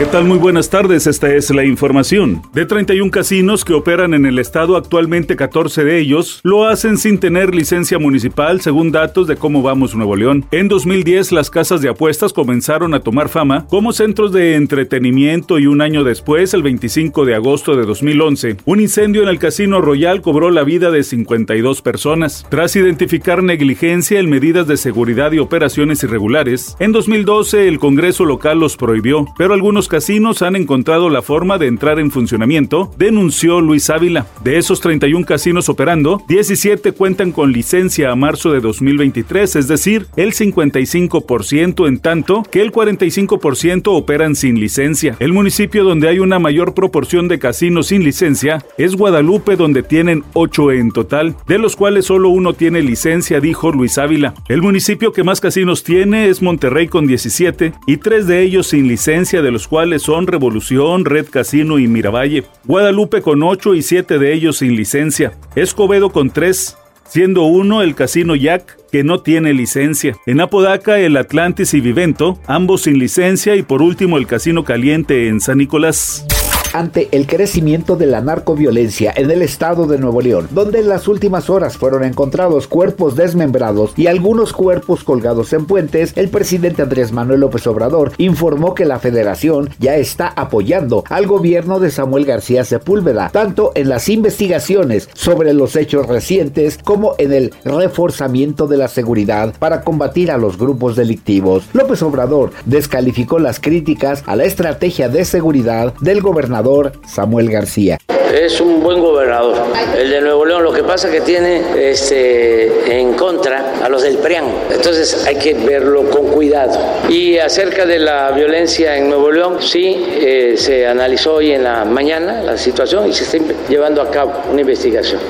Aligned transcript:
¿Qué 0.00 0.06
tal? 0.06 0.24
Muy 0.24 0.38
buenas 0.38 0.70
tardes, 0.70 1.06
esta 1.06 1.30
es 1.34 1.50
la 1.50 1.62
información. 1.62 2.40
De 2.54 2.64
31 2.64 3.10
casinos 3.10 3.66
que 3.66 3.74
operan 3.74 4.14
en 4.14 4.24
el 4.24 4.38
estado, 4.38 4.78
actualmente 4.78 5.36
14 5.36 5.84
de 5.84 5.98
ellos 5.98 6.40
lo 6.42 6.66
hacen 6.66 6.96
sin 6.96 7.18
tener 7.18 7.54
licencia 7.54 7.98
municipal, 7.98 8.62
según 8.62 8.92
datos 8.92 9.26
de 9.26 9.36
Cómo 9.36 9.60
Vamos 9.60 9.94
Nuevo 9.94 10.16
León. 10.16 10.46
En 10.52 10.68
2010, 10.68 11.32
las 11.32 11.50
casas 11.50 11.82
de 11.82 11.90
apuestas 11.90 12.32
comenzaron 12.32 12.94
a 12.94 13.00
tomar 13.00 13.28
fama 13.28 13.66
como 13.68 13.92
centros 13.92 14.32
de 14.32 14.54
entretenimiento 14.54 15.58
y 15.58 15.66
un 15.66 15.82
año 15.82 16.02
después, 16.02 16.54
el 16.54 16.62
25 16.62 17.26
de 17.26 17.34
agosto 17.34 17.76
de 17.76 17.84
2011, 17.84 18.56
un 18.64 18.80
incendio 18.80 19.22
en 19.22 19.28
el 19.28 19.38
Casino 19.38 19.82
Royal 19.82 20.22
cobró 20.22 20.50
la 20.50 20.64
vida 20.64 20.90
de 20.90 21.04
52 21.04 21.82
personas. 21.82 22.46
Tras 22.48 22.74
identificar 22.74 23.42
negligencia 23.42 24.18
en 24.18 24.30
medidas 24.30 24.66
de 24.66 24.78
seguridad 24.78 25.32
y 25.32 25.40
operaciones 25.40 26.02
irregulares, 26.02 26.74
en 26.80 26.92
2012 26.92 27.68
el 27.68 27.78
Congreso 27.78 28.24
local 28.24 28.60
los 28.60 28.78
prohibió, 28.78 29.26
pero 29.36 29.52
algunos 29.52 29.89
casinos 29.90 30.40
han 30.40 30.56
encontrado 30.56 31.10
la 31.10 31.20
forma 31.20 31.58
de 31.58 31.66
entrar 31.66 31.98
en 31.98 32.10
funcionamiento, 32.10 32.90
denunció 32.96 33.60
Luis 33.60 33.90
Ávila. 33.90 34.26
De 34.42 34.56
esos 34.56 34.80
31 34.80 35.26
casinos 35.26 35.68
operando, 35.68 36.22
17 36.28 36.92
cuentan 36.92 37.32
con 37.32 37.52
licencia 37.52 38.10
a 38.10 38.16
marzo 38.16 38.52
de 38.52 38.60
2023, 38.60 39.56
es 39.56 39.68
decir, 39.68 40.06
el 40.16 40.32
55%, 40.32 41.88
en 41.88 41.98
tanto 41.98 42.44
que 42.50 42.62
el 42.62 42.72
45% 42.72 43.88
operan 43.88 44.36
sin 44.36 44.60
licencia. 44.60 45.16
El 45.18 45.32
municipio 45.32 45.82
donde 45.82 46.08
hay 46.08 46.20
una 46.20 46.38
mayor 46.38 46.72
proporción 46.72 47.26
de 47.26 47.40
casinos 47.40 47.88
sin 47.88 48.04
licencia 48.04 48.64
es 48.78 48.94
Guadalupe, 48.94 49.56
donde 49.56 49.82
tienen 49.82 50.22
8 50.34 50.70
en 50.72 50.92
total, 50.92 51.34
de 51.48 51.58
los 51.58 51.74
cuales 51.74 52.06
solo 52.06 52.28
uno 52.28 52.54
tiene 52.54 52.80
licencia, 52.80 53.40
dijo 53.40 53.72
Luis 53.72 53.98
Ávila. 53.98 54.34
El 54.48 54.62
municipio 54.62 55.12
que 55.12 55.24
más 55.24 55.40
casinos 55.40 55.82
tiene 55.82 56.28
es 56.28 56.42
Monterrey 56.42 56.86
con 56.86 57.08
17 57.08 57.72
y 57.86 57.96
tres 57.96 58.28
de 58.28 58.42
ellos 58.42 58.68
sin 58.68 58.86
licencia, 58.86 59.42
de 59.42 59.50
los 59.50 59.66
cuales 59.66 59.79
son 59.98 60.26
Revolución, 60.26 61.04
Red 61.04 61.26
Casino 61.30 61.78
y 61.78 61.88
Miravalle. 61.88 62.44
Guadalupe 62.64 63.22
con 63.22 63.42
8 63.42 63.74
y 63.74 63.82
7 63.82 64.18
de 64.18 64.32
ellos 64.32 64.58
sin 64.58 64.76
licencia. 64.76 65.32
Escobedo 65.54 66.10
con 66.10 66.30
3, 66.30 66.76
siendo 67.08 67.44
uno 67.44 67.82
el 67.82 67.94
Casino 67.94 68.36
Jack, 68.36 68.76
que 68.92 69.04
no 69.04 69.20
tiene 69.20 69.54
licencia. 69.54 70.16
En 70.26 70.40
Apodaca, 70.40 70.98
el 70.98 71.16
Atlantis 71.16 71.74
y 71.74 71.80
Vivento, 71.80 72.38
ambos 72.46 72.82
sin 72.82 72.98
licencia, 72.98 73.56
y 73.56 73.62
por 73.62 73.80
último 73.80 74.18
el 74.18 74.26
Casino 74.26 74.64
Caliente 74.64 75.28
en 75.28 75.40
San 75.40 75.58
Nicolás 75.58 76.26
ante 76.72 77.08
el 77.12 77.26
crecimiento 77.26 77.96
de 77.96 78.06
la 78.06 78.20
narcoviolencia 78.20 79.12
en 79.16 79.30
el 79.30 79.42
estado 79.42 79.86
de 79.86 79.98
Nuevo 79.98 80.20
León, 80.20 80.48
donde 80.50 80.80
en 80.80 80.88
las 80.88 81.08
últimas 81.08 81.50
horas 81.50 81.76
fueron 81.76 82.04
encontrados 82.04 82.66
cuerpos 82.66 83.16
desmembrados 83.16 83.92
y 83.96 84.06
algunos 84.06 84.52
cuerpos 84.52 85.04
colgados 85.04 85.52
en 85.52 85.66
puentes, 85.66 86.12
el 86.16 86.28
presidente 86.28 86.82
Andrés 86.82 87.12
Manuel 87.12 87.40
López 87.40 87.66
Obrador 87.66 88.12
informó 88.18 88.74
que 88.74 88.84
la 88.84 88.98
federación 88.98 89.70
ya 89.78 89.96
está 89.96 90.28
apoyando 90.28 91.04
al 91.08 91.26
gobierno 91.26 91.80
de 91.80 91.90
Samuel 91.90 92.24
García 92.24 92.64
Sepúlveda, 92.64 93.30
tanto 93.32 93.72
en 93.74 93.88
las 93.88 94.08
investigaciones 94.08 95.08
sobre 95.14 95.52
los 95.52 95.76
hechos 95.76 96.06
recientes 96.06 96.78
como 96.82 97.14
en 97.18 97.32
el 97.32 97.54
reforzamiento 97.64 98.66
de 98.66 98.76
la 98.76 98.88
seguridad 98.88 99.54
para 99.58 99.82
combatir 99.82 100.30
a 100.30 100.38
los 100.38 100.58
grupos 100.58 100.96
delictivos. 100.96 101.64
López 101.72 102.02
Obrador 102.02 102.52
descalificó 102.66 103.38
las 103.38 103.60
críticas 103.60 104.22
a 104.26 104.36
la 104.36 104.44
estrategia 104.44 105.08
de 105.08 105.24
seguridad 105.24 105.94
del 106.00 106.20
gobernador 106.20 106.59
Samuel 107.06 107.50
García. 107.50 107.98
Es 108.32 108.60
un 108.60 108.82
buen 108.82 109.00
gobernador, 109.00 109.56
el 109.96 110.10
de 110.10 110.20
Nuevo 110.20 110.44
León. 110.44 110.62
Lo 110.62 110.72
que 110.72 110.84
pasa 110.84 111.10
que 111.10 111.20
tiene 111.20 111.62
este, 111.76 113.00
en 113.00 113.14
contra 113.14 113.74
a 113.82 113.88
los 113.88 114.02
del 114.02 114.18
PRIAN. 114.18 114.44
Entonces 114.70 115.24
hay 115.26 115.36
que 115.36 115.54
verlo 115.54 116.08
con 116.10 116.26
cuidado. 116.26 116.78
Y 117.08 117.38
acerca 117.38 117.86
de 117.86 117.98
la 117.98 118.30
violencia 118.30 118.96
en 118.96 119.08
Nuevo 119.08 119.32
León, 119.32 119.56
sí, 119.60 120.06
eh, 120.20 120.54
se 120.56 120.86
analizó 120.86 121.36
hoy 121.36 121.52
en 121.52 121.64
la 121.64 121.84
mañana 121.84 122.42
la 122.42 122.56
situación 122.56 123.08
y 123.08 123.12
se 123.12 123.24
está 123.24 123.52
llevando 123.68 124.02
a 124.02 124.10
cabo 124.10 124.32
una 124.50 124.60
investigación. 124.60 125.20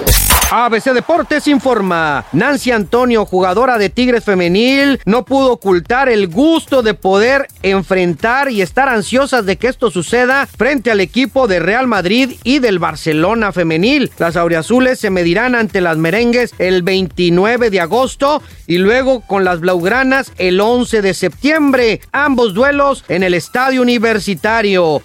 ABC 0.52 0.92
Deportes 0.92 1.46
informa. 1.46 2.24
Nancy 2.32 2.72
Antonio, 2.72 3.24
jugadora 3.24 3.78
de 3.78 3.88
Tigres 3.88 4.24
Femenil, 4.24 5.00
no 5.04 5.24
pudo 5.24 5.52
ocultar 5.52 6.08
el 6.08 6.26
gusto 6.26 6.82
de 6.82 6.94
poder 6.94 7.46
enfrentar 7.62 8.50
y 8.50 8.60
estar 8.60 8.88
ansiosas 8.88 9.46
de 9.46 9.56
que 9.56 9.68
esto 9.68 9.92
suceda 9.92 10.46
frente 10.46 10.90
al 10.90 10.98
equipo 10.98 11.46
de 11.46 11.60
Real 11.60 11.86
Madrid 11.86 12.32
y 12.42 12.58
del 12.58 12.80
Barcelona 12.80 13.52
Femenil. 13.52 14.10
Las 14.18 14.34
auriazules 14.34 14.98
se 14.98 15.10
medirán 15.10 15.54
ante 15.54 15.80
las 15.80 15.98
merengues 15.98 16.52
el 16.58 16.82
29 16.82 17.70
de 17.70 17.80
agosto 17.80 18.42
y 18.66 18.78
luego 18.78 19.20
con 19.20 19.44
las 19.44 19.60
blaugranas 19.60 20.32
el 20.36 20.60
11 20.60 21.00
de 21.00 21.14
septiembre. 21.14 22.00
Ambos 22.10 22.54
duelos 22.54 23.04
en 23.08 23.22
el 23.22 23.34
estadio 23.34 23.82
universitario. 23.82 25.00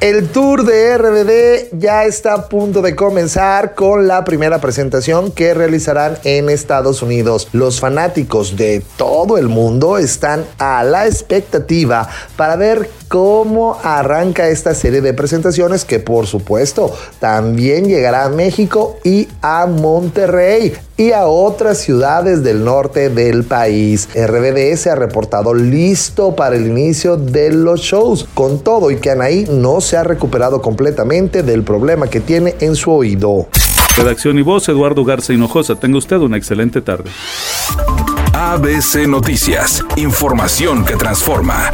El 0.00 0.28
tour 0.28 0.64
de 0.64 0.98
RBD 0.98 1.78
ya 1.78 2.04
está 2.04 2.34
a 2.34 2.48
punto 2.48 2.82
de 2.82 2.94
comenzar 2.94 3.74
con 3.74 4.06
la 4.06 4.24
primera 4.24 4.60
presentación 4.60 5.30
que 5.30 5.54
realizarán 5.54 6.18
en 6.24 6.50
Estados 6.50 7.00
Unidos. 7.00 7.48
Los 7.52 7.80
fanáticos 7.80 8.56
de 8.56 8.82
todo 8.98 9.38
el 9.38 9.48
mundo 9.48 9.96
están 9.96 10.44
a 10.58 10.84
la 10.84 11.06
expectativa 11.06 12.08
para 12.36 12.56
ver 12.56 12.90
cómo 13.08 13.78
arranca 13.82 14.48
esta 14.48 14.74
serie 14.74 15.00
de 15.00 15.14
presentaciones 15.14 15.84
que 15.84 16.00
por 16.00 16.26
supuesto 16.26 16.94
también 17.20 17.86
llegará 17.86 18.24
a 18.24 18.28
México 18.28 18.96
y 19.04 19.28
a 19.42 19.66
Monterrey 19.66 20.72
y 20.96 21.12
a 21.12 21.26
otras 21.26 21.78
ciudades 21.78 22.42
del 22.42 22.64
norte 22.64 23.08
del 23.08 23.44
país. 23.44 24.08
RBD 24.14 24.76
se 24.76 24.90
ha 24.90 24.94
reportado 24.94 25.54
listo 25.54 26.36
para 26.36 26.56
el 26.56 26.66
inicio 26.66 27.16
de 27.16 27.52
los 27.52 27.80
shows, 27.80 28.26
con 28.34 28.60
todo 28.60 28.90
y 28.90 28.96
que 28.96 29.10
Anaí 29.10 29.46
no 29.50 29.80
se 29.80 29.96
ha 29.96 30.04
recuperado 30.04 30.62
completamente 30.62 31.42
del 31.42 31.62
problema 31.62 32.08
que 32.08 32.20
tiene 32.20 32.54
en 32.60 32.76
su 32.76 32.92
oído. 32.92 33.48
Redacción 33.96 34.38
y 34.38 34.42
voz, 34.42 34.68
Eduardo 34.68 35.04
Garza 35.04 35.32
Hinojosa. 35.32 35.76
Tenga 35.76 35.98
usted 35.98 36.16
una 36.16 36.36
excelente 36.36 36.80
tarde. 36.80 37.10
ABC 38.32 39.06
Noticias, 39.06 39.84
información 39.96 40.84
que 40.84 40.96
transforma. 40.96 41.70